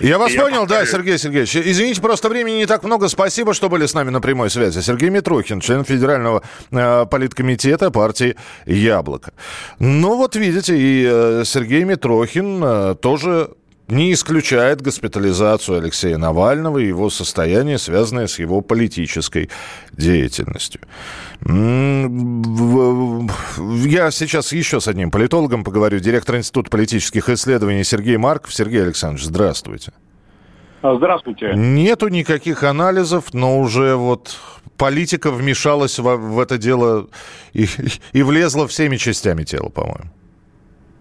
[0.00, 1.56] Я вас И понял, я да, Сергей Сергеевич.
[1.56, 3.08] Извините, просто времени не так много.
[3.08, 4.80] Спасибо, что были с нами на прямой связи.
[4.80, 8.36] Сергей Митрохин, член Федерального э, политкомитета партии
[8.66, 9.32] «Яблоко».
[9.78, 13.50] Ну вот видите, и э, Сергей Митрохин э, тоже
[13.88, 19.50] не исключает госпитализацию Алексея Навального и его состояние, связанное с его политической
[19.92, 20.80] деятельностью.
[21.40, 21.50] Я
[24.10, 28.54] сейчас еще с одним политологом поговорю, директор Института политических исследований Сергей Марков.
[28.54, 29.92] Сергей Александрович, здравствуйте.
[30.82, 31.52] А, здравствуйте.
[31.54, 34.38] Нету никаких анализов, но уже вот
[34.76, 37.08] политика вмешалась в, в это дело
[37.52, 37.66] и,
[38.12, 40.10] и влезла всеми частями тела, по-моему.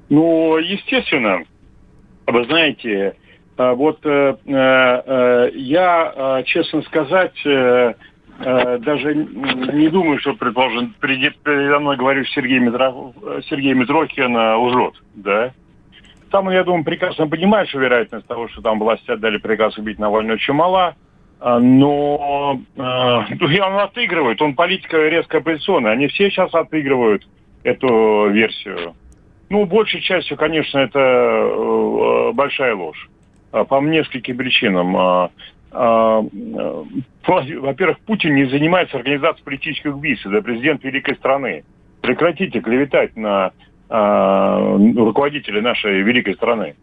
[0.10, 1.44] Ну, естественно.
[2.28, 3.16] Вы знаете,
[3.58, 7.36] э, вот э, э, я, честно сказать,
[8.38, 13.14] даже не думаю, что, предположим, передо мной говорю Сергей, Митро...
[13.50, 15.54] Сергей Митрохин лжет, да.
[16.32, 20.36] Там, я думаю, прекрасно понимает, что вероятность того, что там власти отдали приказ убить Навального,
[20.36, 20.96] очень мала.
[21.40, 25.94] Но э, он отыгрывает, он политика резко оппозиционная.
[25.94, 27.26] Они все сейчас отыгрывают
[27.64, 28.96] эту версию.
[29.50, 33.10] Ну, большей частью, конечно, это э, большая ложь.
[33.52, 34.98] А, по нескольким причинам.
[34.98, 35.30] А,
[35.72, 36.84] а, э,
[37.60, 40.26] во-первых, Путин не занимается организацией политических убийств.
[40.26, 41.64] Это президент великой страны.
[42.02, 43.52] Прекратите клеветать на
[43.88, 46.74] руководителя нашей великой страны.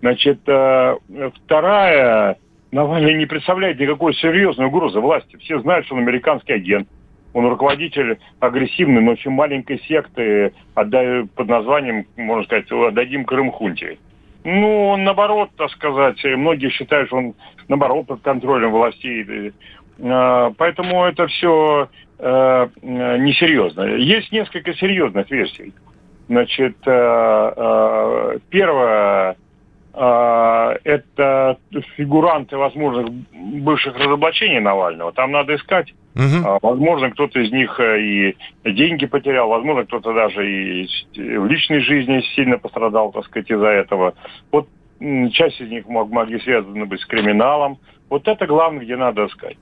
[0.00, 2.36] Значит, вторая,
[2.72, 5.36] Навальный не представляет никакой серьезной угрозы власти.
[5.36, 6.88] Все знают, что он американский агент.
[7.34, 13.98] Он руководитель агрессивной, но очень маленькой секты под названием, можно сказать, «Отдадим Крым хунте».
[14.44, 17.34] Ну, наоборот, так сказать, многие считают, что он
[17.68, 19.52] наоборот под контролем властей.
[20.02, 23.82] А, поэтому это все э, несерьезно.
[23.82, 25.72] Есть несколько серьезных версий.
[26.28, 29.36] Значит, э, э, первое,
[29.94, 31.58] это
[31.96, 35.12] фигуранты возможных бывших разоблачений Навального.
[35.12, 36.58] Там надо искать Угу.
[36.60, 42.20] Возможно, кто-то из них э, и деньги потерял, возможно, кто-то даже и в личной жизни
[42.36, 44.14] сильно пострадал, так сказать, из-за этого.
[44.50, 44.68] Вот
[45.32, 47.78] часть из них могли связаны быть с криминалом.
[48.10, 49.56] Вот это главное, где надо искать.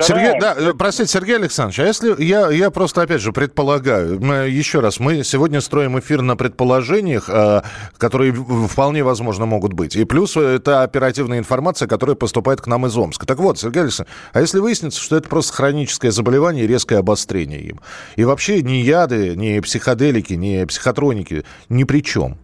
[0.00, 4.80] Сергей, да, э, простите, Сергей Александрович, а если я, я просто, опять же, предполагаю, еще
[4.80, 7.62] раз, мы сегодня строим эфир на предположениях, э,
[7.98, 9.96] которые вполне возможно могут быть.
[9.96, 13.26] И плюс это оперативная информация, которая поступает к нам из Омска.
[13.26, 17.60] Так вот, Сергей Александрович, а если выяснится, что это просто хроническое заболевание и резкое обострение
[17.60, 17.80] им?
[18.16, 22.38] И вообще ни яды, ни психоделики, ни психотроники ни при чем?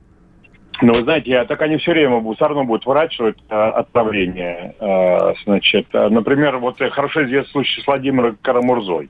[0.83, 4.75] Ну, вы знаете, так они все время все равно будут выращивать э, отправление.
[4.81, 9.09] Э, значит, э, например, вот хорошо известный случай с Владимиром Карамурзой.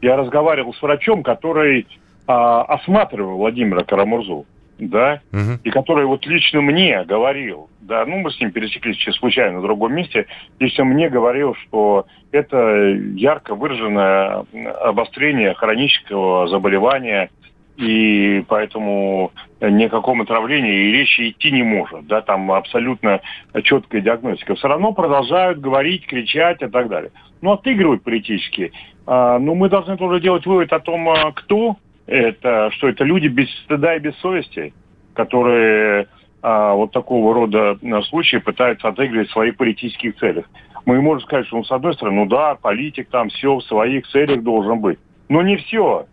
[0.00, 1.84] Я разговаривал с врачом, который э,
[2.26, 4.46] осматривал Владимира Карамурзу,
[4.78, 5.58] да, угу.
[5.64, 9.94] и который вот лично мне говорил, да, ну мы с ним пересеклись случайно в другом
[9.94, 10.26] месте,
[10.60, 14.44] лично мне говорил, что это ярко выраженное
[14.82, 17.30] обострение хронического заболевания
[17.78, 22.06] и поэтому ни о каком отравлении и речи идти не может.
[22.06, 23.20] Да, там абсолютно
[23.62, 24.56] четкая диагностика.
[24.56, 27.12] Все равно продолжают говорить, кричать и так далее.
[27.40, 28.72] Ну, отыгрывают политически.
[29.06, 31.76] А, но мы должны тоже делать вывод о том, а, кто
[32.08, 34.74] это, что это люди без стыда и без совести,
[35.14, 36.08] которые
[36.42, 40.46] а, вот такого рода а, случаи пытаются отыгрывать в своих политических целях.
[40.84, 44.08] Мы можем сказать, что, ну, с одной стороны, ну да, политик там все в своих
[44.08, 44.98] целях должен быть.
[45.28, 46.06] Но не все.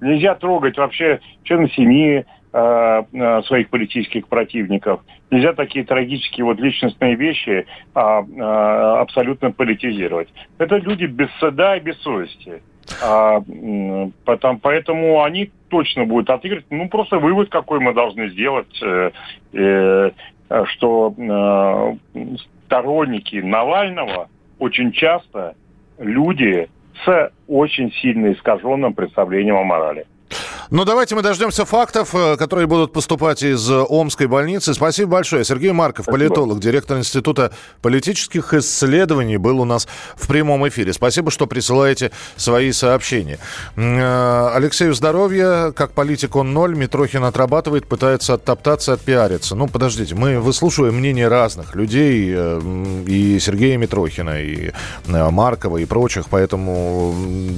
[0.00, 5.00] Нельзя трогать вообще членов семьи э, э, своих политических противников.
[5.30, 10.28] Нельзя такие трагические вот личностные вещи а, а, абсолютно политизировать.
[10.56, 12.62] Это люди без стыда и без совести.
[13.02, 13.42] А,
[14.24, 16.66] потом, поэтому они точно будут отыгрывать.
[16.70, 19.10] Ну, просто вывод, какой мы должны сделать, э,
[19.52, 20.10] э,
[20.64, 22.24] что э,
[22.64, 24.28] сторонники Навального
[24.58, 25.54] очень часто
[25.98, 26.68] люди
[27.04, 30.06] с очень сильно искаженным представлением о морали.
[30.70, 34.74] Ну, давайте мы дождемся фактов, э, которые будут поступать из Омской больницы.
[34.74, 35.42] Спасибо большое.
[35.42, 36.28] Сергей Марков, Спасибо.
[36.28, 40.92] политолог, директор Института политических исследований, был у нас в прямом эфире.
[40.92, 43.38] Спасибо, что присылаете свои сообщения.
[43.76, 45.72] Э, Алексею здоровья.
[45.72, 46.76] Как политик он ноль.
[46.76, 49.54] Митрохин отрабатывает, пытается оттоптаться, отпиариться.
[49.54, 52.30] Ну, подождите, мы выслушиваем мнения разных людей.
[52.36, 52.60] Э,
[53.06, 54.72] и Сергея Митрохина, и
[55.06, 56.26] Маркова, и прочих.
[56.28, 57.14] Поэтому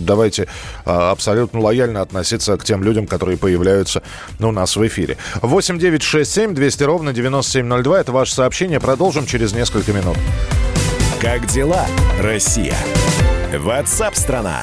[0.07, 0.47] давайте
[0.85, 4.03] абсолютно лояльно относиться к тем людям, людям, которые появляются
[4.39, 5.17] у нас в эфире.
[5.43, 8.01] 8 9 6 7 200 ровно 9702.
[8.01, 8.81] Это ваше сообщение.
[8.81, 10.17] Продолжим через несколько минут.
[11.21, 11.87] Как дела,
[12.21, 12.77] Россия?
[13.59, 14.63] Ватсап-страна!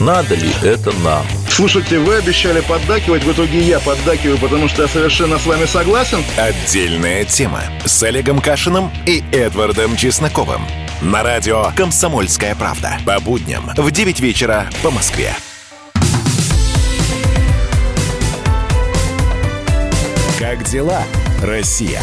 [0.00, 1.26] Надо ли это нам?
[1.48, 6.24] Слушайте, вы обещали поддакивать, в итоге я поддакиваю, потому что я совершенно с вами согласен.
[6.38, 10.62] Отдельная тема с Олегом Кашиным и Эдвардом Чесноковым.
[11.02, 12.98] На радио «Комсомольская правда».
[13.04, 15.34] По будням в 9 вечера по Москве.
[20.38, 21.02] Как дела,
[21.42, 22.00] Россия?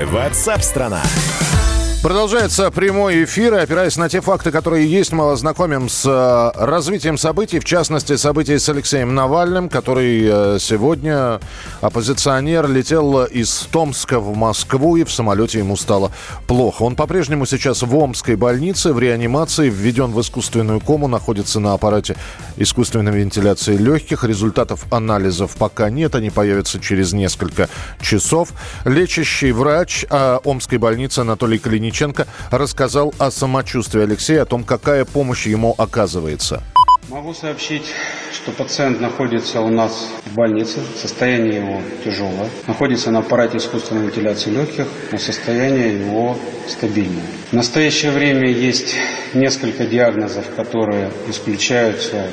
[0.00, 1.02] Ватсап-страна!
[1.04, 1.61] страна
[2.02, 3.54] Продолжается прямой эфир.
[3.54, 8.16] И, опираясь на те факты, которые есть, мы вас с э, развитием событий, в частности,
[8.16, 11.38] событий с Алексеем Навальным, который э, сегодня,
[11.80, 16.10] оппозиционер, летел из Томска в Москву, и в самолете ему стало
[16.48, 16.82] плохо.
[16.82, 22.16] Он по-прежнему сейчас в Омской больнице, в реанимации, введен в искусственную кому, находится на аппарате
[22.56, 24.24] искусственной вентиляции легких.
[24.24, 27.68] Результатов анализов пока нет, они появятся через несколько
[28.00, 28.48] часов.
[28.84, 35.04] Лечащий врач э, Омской больницы Анатолий Калинич Мельниченко рассказал о самочувствии Алексея, о том, какая
[35.04, 36.62] помощь ему оказывается.
[37.08, 37.84] Могу сообщить,
[38.32, 44.50] что пациент находится у нас в больнице, состояние его тяжелое, находится на аппарате искусственной вентиляции
[44.50, 46.38] легких, но состояние его
[46.68, 47.24] стабильное.
[47.50, 48.94] В настоящее время есть
[49.34, 52.28] несколько диагнозов, которые исключаются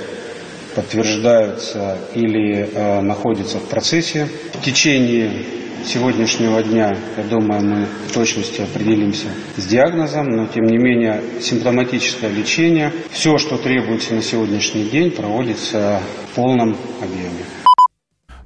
[0.76, 4.30] подтверждаются или э, находятся в процессе.
[4.54, 5.32] В течение
[5.86, 9.28] сегодняшнего дня, я думаю, мы в точности определимся
[9.58, 16.02] с диагнозом, но тем не менее симптоматическое лечение, все, что требуется на сегодняшний день, проводится
[16.32, 17.46] в полном объеме.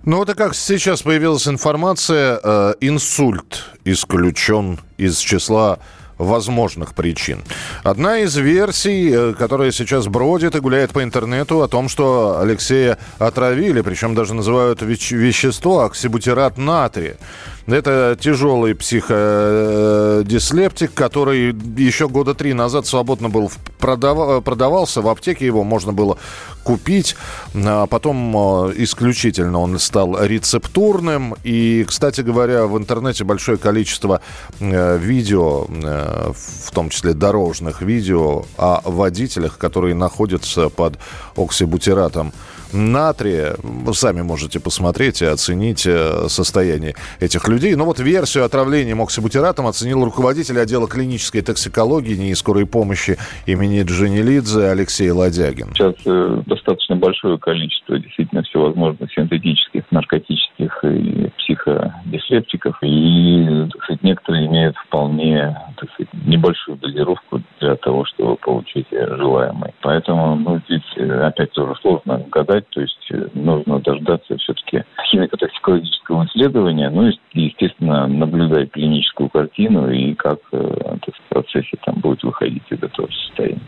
[0.06, 5.80] Ну вот и как сейчас появилась информация, э, инсульт исключен из числа
[6.24, 7.44] возможных причин.
[7.84, 12.98] Одна из версий, э, которая сейчас бродит и гуляет по интернету, о том, что Алексея
[13.20, 17.18] отравили, причем даже называют вещество оксибутират натрия.
[17.66, 23.50] Это тяжелый психодислептик, который еще года три назад свободно был
[23.80, 24.44] продав...
[24.44, 25.02] продавался.
[25.02, 26.18] В аптеке его можно было
[26.64, 27.16] купить.
[27.56, 31.36] А потом э, исключительно он стал рецептурным.
[31.46, 34.20] И, кстати говоря, в интернете большое количество
[34.60, 41.00] э, видео, э, в том числе дорожных видео о водителях, которые находятся под
[41.38, 42.34] оксибутиратом
[42.74, 43.56] натрия.
[43.62, 47.76] Вы сами можете посмотреть и оценить э, состояние этих людей.
[47.76, 54.70] Но вот версию отравления моксибутиратом оценил руководитель отдела клинической токсикологии НИИ скорой помощи имени Джанилидзе
[54.70, 55.74] Алексей Ладягин.
[55.76, 62.78] Сейчас э, достаточно большое количество действительно всевозможных синтетических, наркотических и психодислептиков.
[62.82, 69.74] И так сказать, некоторые имеют вполне так сказать, небольшую дозировку для того, чтобы получить желаемое.
[69.82, 76.26] Поэтому ну, здесь э, опять тоже сложно гадать, то есть э, нужно дождаться все-таки химико-токсикологического
[76.28, 82.64] исследования, ну и, естественно, наблюдать клиническую картину и как э, в процессе там будет выходить
[82.70, 83.62] из этого состояния.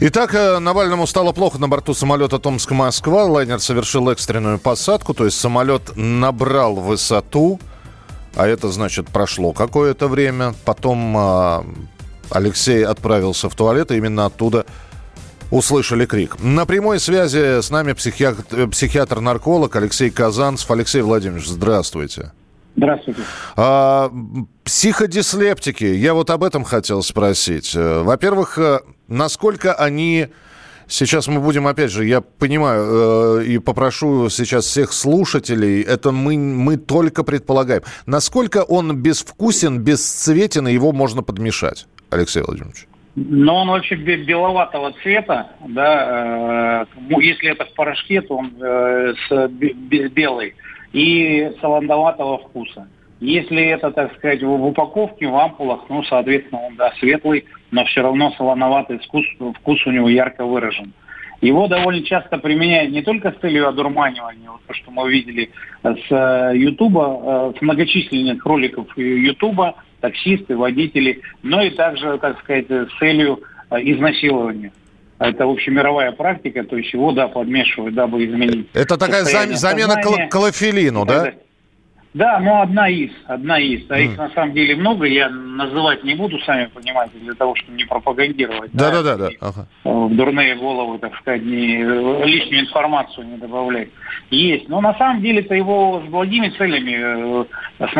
[0.00, 3.26] Итак, Навальному стало плохо на борту самолета Томск-Москва.
[3.26, 7.60] Лайнер совершил экстренную посадку, то есть самолет набрал высоту,
[8.34, 10.54] а это значит прошло какое-то время.
[10.64, 11.60] Потом э,
[12.30, 14.66] Алексей отправился в туалет, и именно оттуда
[15.50, 16.40] услышали крик.
[16.40, 20.70] На прямой связи с нами психиатр, психиатр-нарколог Алексей Казанцев.
[20.70, 22.32] Алексей Владимирович, здравствуйте.
[22.76, 23.22] Здравствуйте.
[23.56, 24.12] А,
[24.64, 25.84] психодислептики.
[25.84, 27.74] Я вот об этом хотел спросить.
[27.74, 30.28] Во-первых, э, насколько они
[30.90, 36.36] Сейчас мы будем, опять же, я понимаю э, и попрошу сейчас всех слушателей, это мы,
[36.36, 37.82] мы только предполагаем.
[38.06, 42.86] Насколько он безвкусен, бесцветен, и его можно подмешать, Алексей Владимирович?
[43.16, 49.48] Но он вообще беловатого цвета, да, э, если это в порошке, то он э, с
[49.48, 50.54] белый
[50.92, 52.88] и солоноватого вкуса.
[53.20, 58.02] Если это, так сказать, в упаковке, в ампулах, ну, соответственно, он, да, светлый, но все
[58.02, 59.26] равно солоноватый вкус,
[59.58, 60.92] вкус у него ярко выражен.
[61.40, 65.50] Его довольно часто применяют не только с целью одурманивания, вот то, что мы видели
[65.82, 72.98] с э, Ютуба, с многочисленных роликов Ютуба, таксисты, водители, но и также, так сказать, с
[72.98, 73.40] целью
[73.70, 74.72] э, изнасилования.
[75.18, 78.68] Это общемировая практика, то есть его, да, подмешивают, дабы изменить.
[78.72, 79.96] Это такая замена
[80.30, 81.34] клофелину, да?
[82.12, 83.88] Да, но одна из, одна из.
[83.88, 84.04] А mm.
[84.04, 87.84] их на самом деле много, я называть не буду, сами понимаете, для того, чтобы не
[87.84, 88.72] пропагандировать.
[88.72, 89.28] Да, да, да, да.
[89.40, 89.66] Ага.
[89.84, 91.84] В дурные головы, так сказать, не,
[92.24, 93.90] лишнюю информацию не добавлять.
[94.30, 94.68] Есть.
[94.68, 97.44] Но на самом деле это его с благими целями э,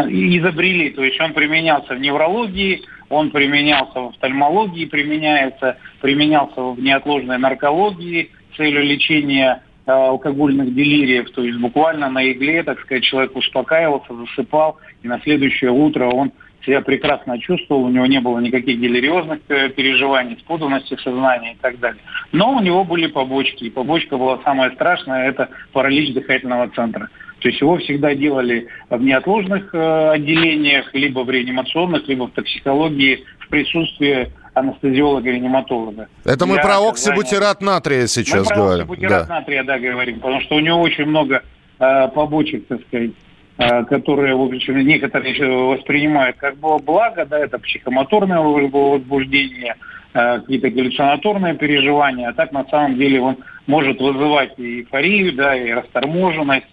[0.08, 0.90] изобрели.
[0.90, 8.30] То есть он применялся в неврологии, он применялся в офтальмологии, применяется, применялся в неотложной наркологии
[8.56, 14.78] целью лечения Э, алкогольных делириев, то есть буквально на игле, так сказать, человек успокаивался, засыпал,
[15.02, 16.32] и на следующее утро он
[16.64, 21.78] себя прекрасно чувствовал, у него не было никаких делириозных э, переживаний, спутанности сознания и так
[21.78, 22.02] далее.
[22.32, 27.08] Но у него были побочки, и побочка была самая страшная, это паралич дыхательного центра.
[27.40, 33.24] То есть его всегда делали в неотложных э, отделениях, либо в реанимационных, либо в токсикологии
[33.38, 36.08] в присутствии анестезиолога-реаниматолога.
[36.24, 38.86] Это мы про оксибутират натрия сейчас мы говорим.
[38.86, 39.34] про оксибутират да.
[39.34, 41.42] натрия, да, говорим, потому что у него очень много
[41.78, 43.12] э, побочек, так сказать,
[43.58, 45.34] э, которые, в общем, некоторые
[45.76, 49.76] воспринимают как бы благо, да, это психомоторное возбуждение,
[50.14, 55.56] э, какие-то галлюцинаторные переживания, а так на самом деле он может вызывать и эйфорию, да,
[55.56, 56.66] и расторможенность,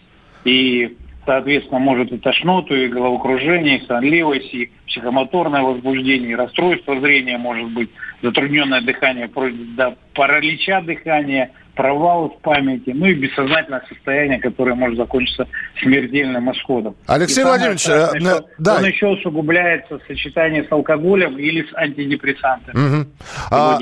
[0.44, 0.98] и
[1.28, 7.70] соответственно, может и тошноту, и головокружение, и сонливость, и психомоторное возбуждение, и расстройство зрения может
[7.72, 7.90] быть,
[8.24, 9.30] затрудненное дыхание,
[9.76, 15.48] до паралича дыхания– провалы в памяти, ну и бессознательное состояние, которое может закончиться
[15.82, 16.96] смертельным исходом.
[17.06, 18.78] Алексей Владимирович, страшное, э, да.
[18.78, 22.76] он еще усугубляется в сочетании с алкоголем или с антидепрессантами.
[22.76, 23.08] Угу.
[23.52, 23.80] А,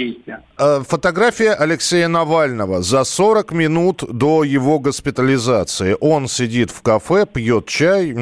[0.58, 5.96] а, фотография Алексея Навального за 40 минут до его госпитализации.
[6.02, 8.14] Он сидит в кафе, пьет чай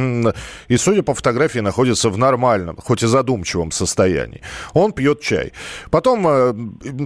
[0.68, 4.42] и, судя по фотографии, находится в нормальном, хоть и задумчивом состоянии.
[4.74, 5.52] Он пьет чай.
[5.90, 6.54] Потом э,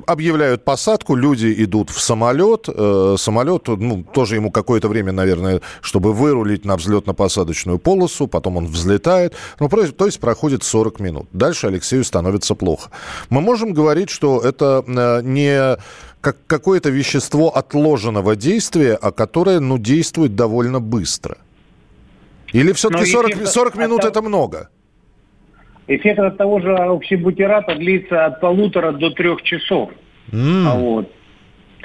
[0.05, 2.67] объявляют посадку, люди идут в самолет, самолет.
[2.67, 8.67] Э, самолет, ну, тоже ему какое-то время, наверное, чтобы вырулить на взлетно-посадочную полосу, потом он
[8.67, 9.33] взлетает.
[9.59, 11.27] Ну, то есть проходит 40 минут.
[11.33, 12.89] Дальше Алексею становится плохо.
[13.29, 15.77] Мы можем говорить, что это э, не
[16.21, 21.37] как какое-то вещество отложенного действия, а которое, ну, действует довольно быстро.
[22.53, 24.69] Или все-таки 40, 40 минут это много?
[25.87, 29.89] Эффект от того же оксибутирата длится от полутора до трех часов.
[30.31, 30.79] Mm.
[30.79, 31.11] Вот.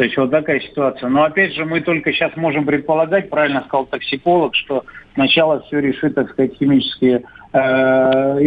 [0.03, 1.09] То есть вот такая ситуация.
[1.09, 4.85] Но опять же, мы только сейчас можем предполагать, правильно сказал токсиколог, что
[5.15, 7.23] сначала все решит, так сказать, химические
[7.53, 7.59] э,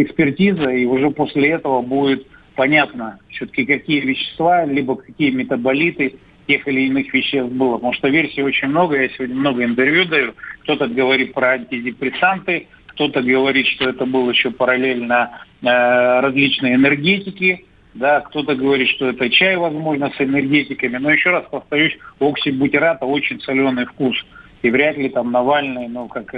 [0.02, 2.26] экспертиза, и уже после этого будет
[2.56, 7.76] понятно все-таки, какие вещества, либо какие метаболиты тех или иных веществ было.
[7.76, 10.34] Потому что версий очень много, я сегодня много интервью даю.
[10.64, 17.64] Кто-то говорит про антидепрессанты, кто-то говорит, что это было еще параллельно э, различные энергетики,
[17.98, 23.40] да, кто-то говорит, что это чай, возможно, с энергетиками, но еще раз повторюсь, оксибутирата очень
[23.40, 24.16] соленый вкус.
[24.62, 26.34] И вряд ли там Навальный, ну, как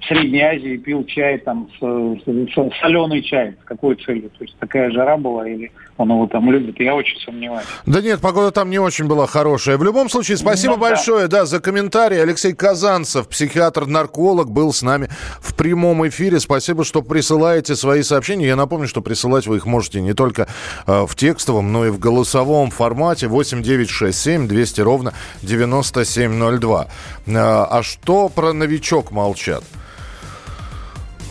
[0.00, 3.56] в Средней Азии, пил чай там, соленый чай.
[3.62, 4.30] С какой целью?
[4.30, 5.70] То есть такая жара была или
[6.00, 7.66] он его там любит, я очень сомневаюсь.
[7.84, 9.76] Да нет, погода там не очень была хорошая.
[9.76, 11.40] В любом случае, спасибо ну, большое да.
[11.40, 12.22] да, за комментарий.
[12.22, 16.40] Алексей Казанцев, психиатр-нарколог, был с нами в прямом эфире.
[16.40, 18.46] Спасибо, что присылаете свои сообщения.
[18.46, 20.48] Я напомню, что присылать вы их можете не только
[20.86, 26.84] э, в текстовом, но и в голосовом формате 8967 200 ровно 9702.
[26.84, 26.86] Э,
[27.34, 29.64] а что про новичок молчат?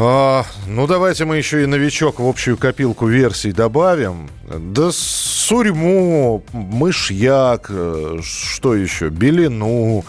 [0.02, 4.30] А, ну, давайте мы еще и новичок в общую копилку версий добавим.
[4.48, 10.06] Да сурьму, мышьяк, э, что еще, белину,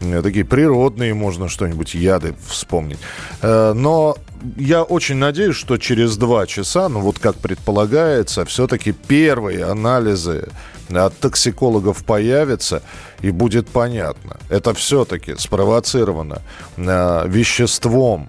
[0.00, 2.98] э, такие природные можно что-нибудь, яды вспомнить.
[3.40, 4.16] Э, но
[4.56, 10.48] я очень надеюсь, что через два часа, ну вот как предполагается, все-таки первые анализы
[10.92, 12.82] от токсикологов появятся,
[13.20, 14.38] и будет понятно.
[14.48, 16.42] Это все-таки спровоцировано
[16.76, 18.28] веществом,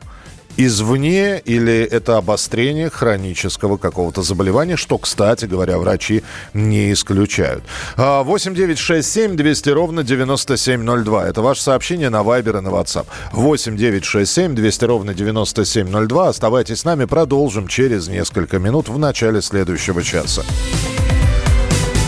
[0.60, 7.64] извне или это обострение хронического какого-то заболевания, что, кстати говоря, врачи не исключают.
[7.96, 11.28] 8 9 6 7 200 ровно 9702.
[11.28, 13.06] Это ваше сообщение на Viber и на WhatsApp.
[13.32, 16.28] 8 9 6 7 200 ровно 9702.
[16.28, 20.44] Оставайтесь с нами, продолжим через несколько минут в начале следующего часа.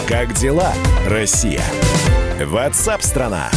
[0.08, 0.74] Как дела,
[1.08, 1.64] Россия?
[2.39, 3.49] WhatsApp страна.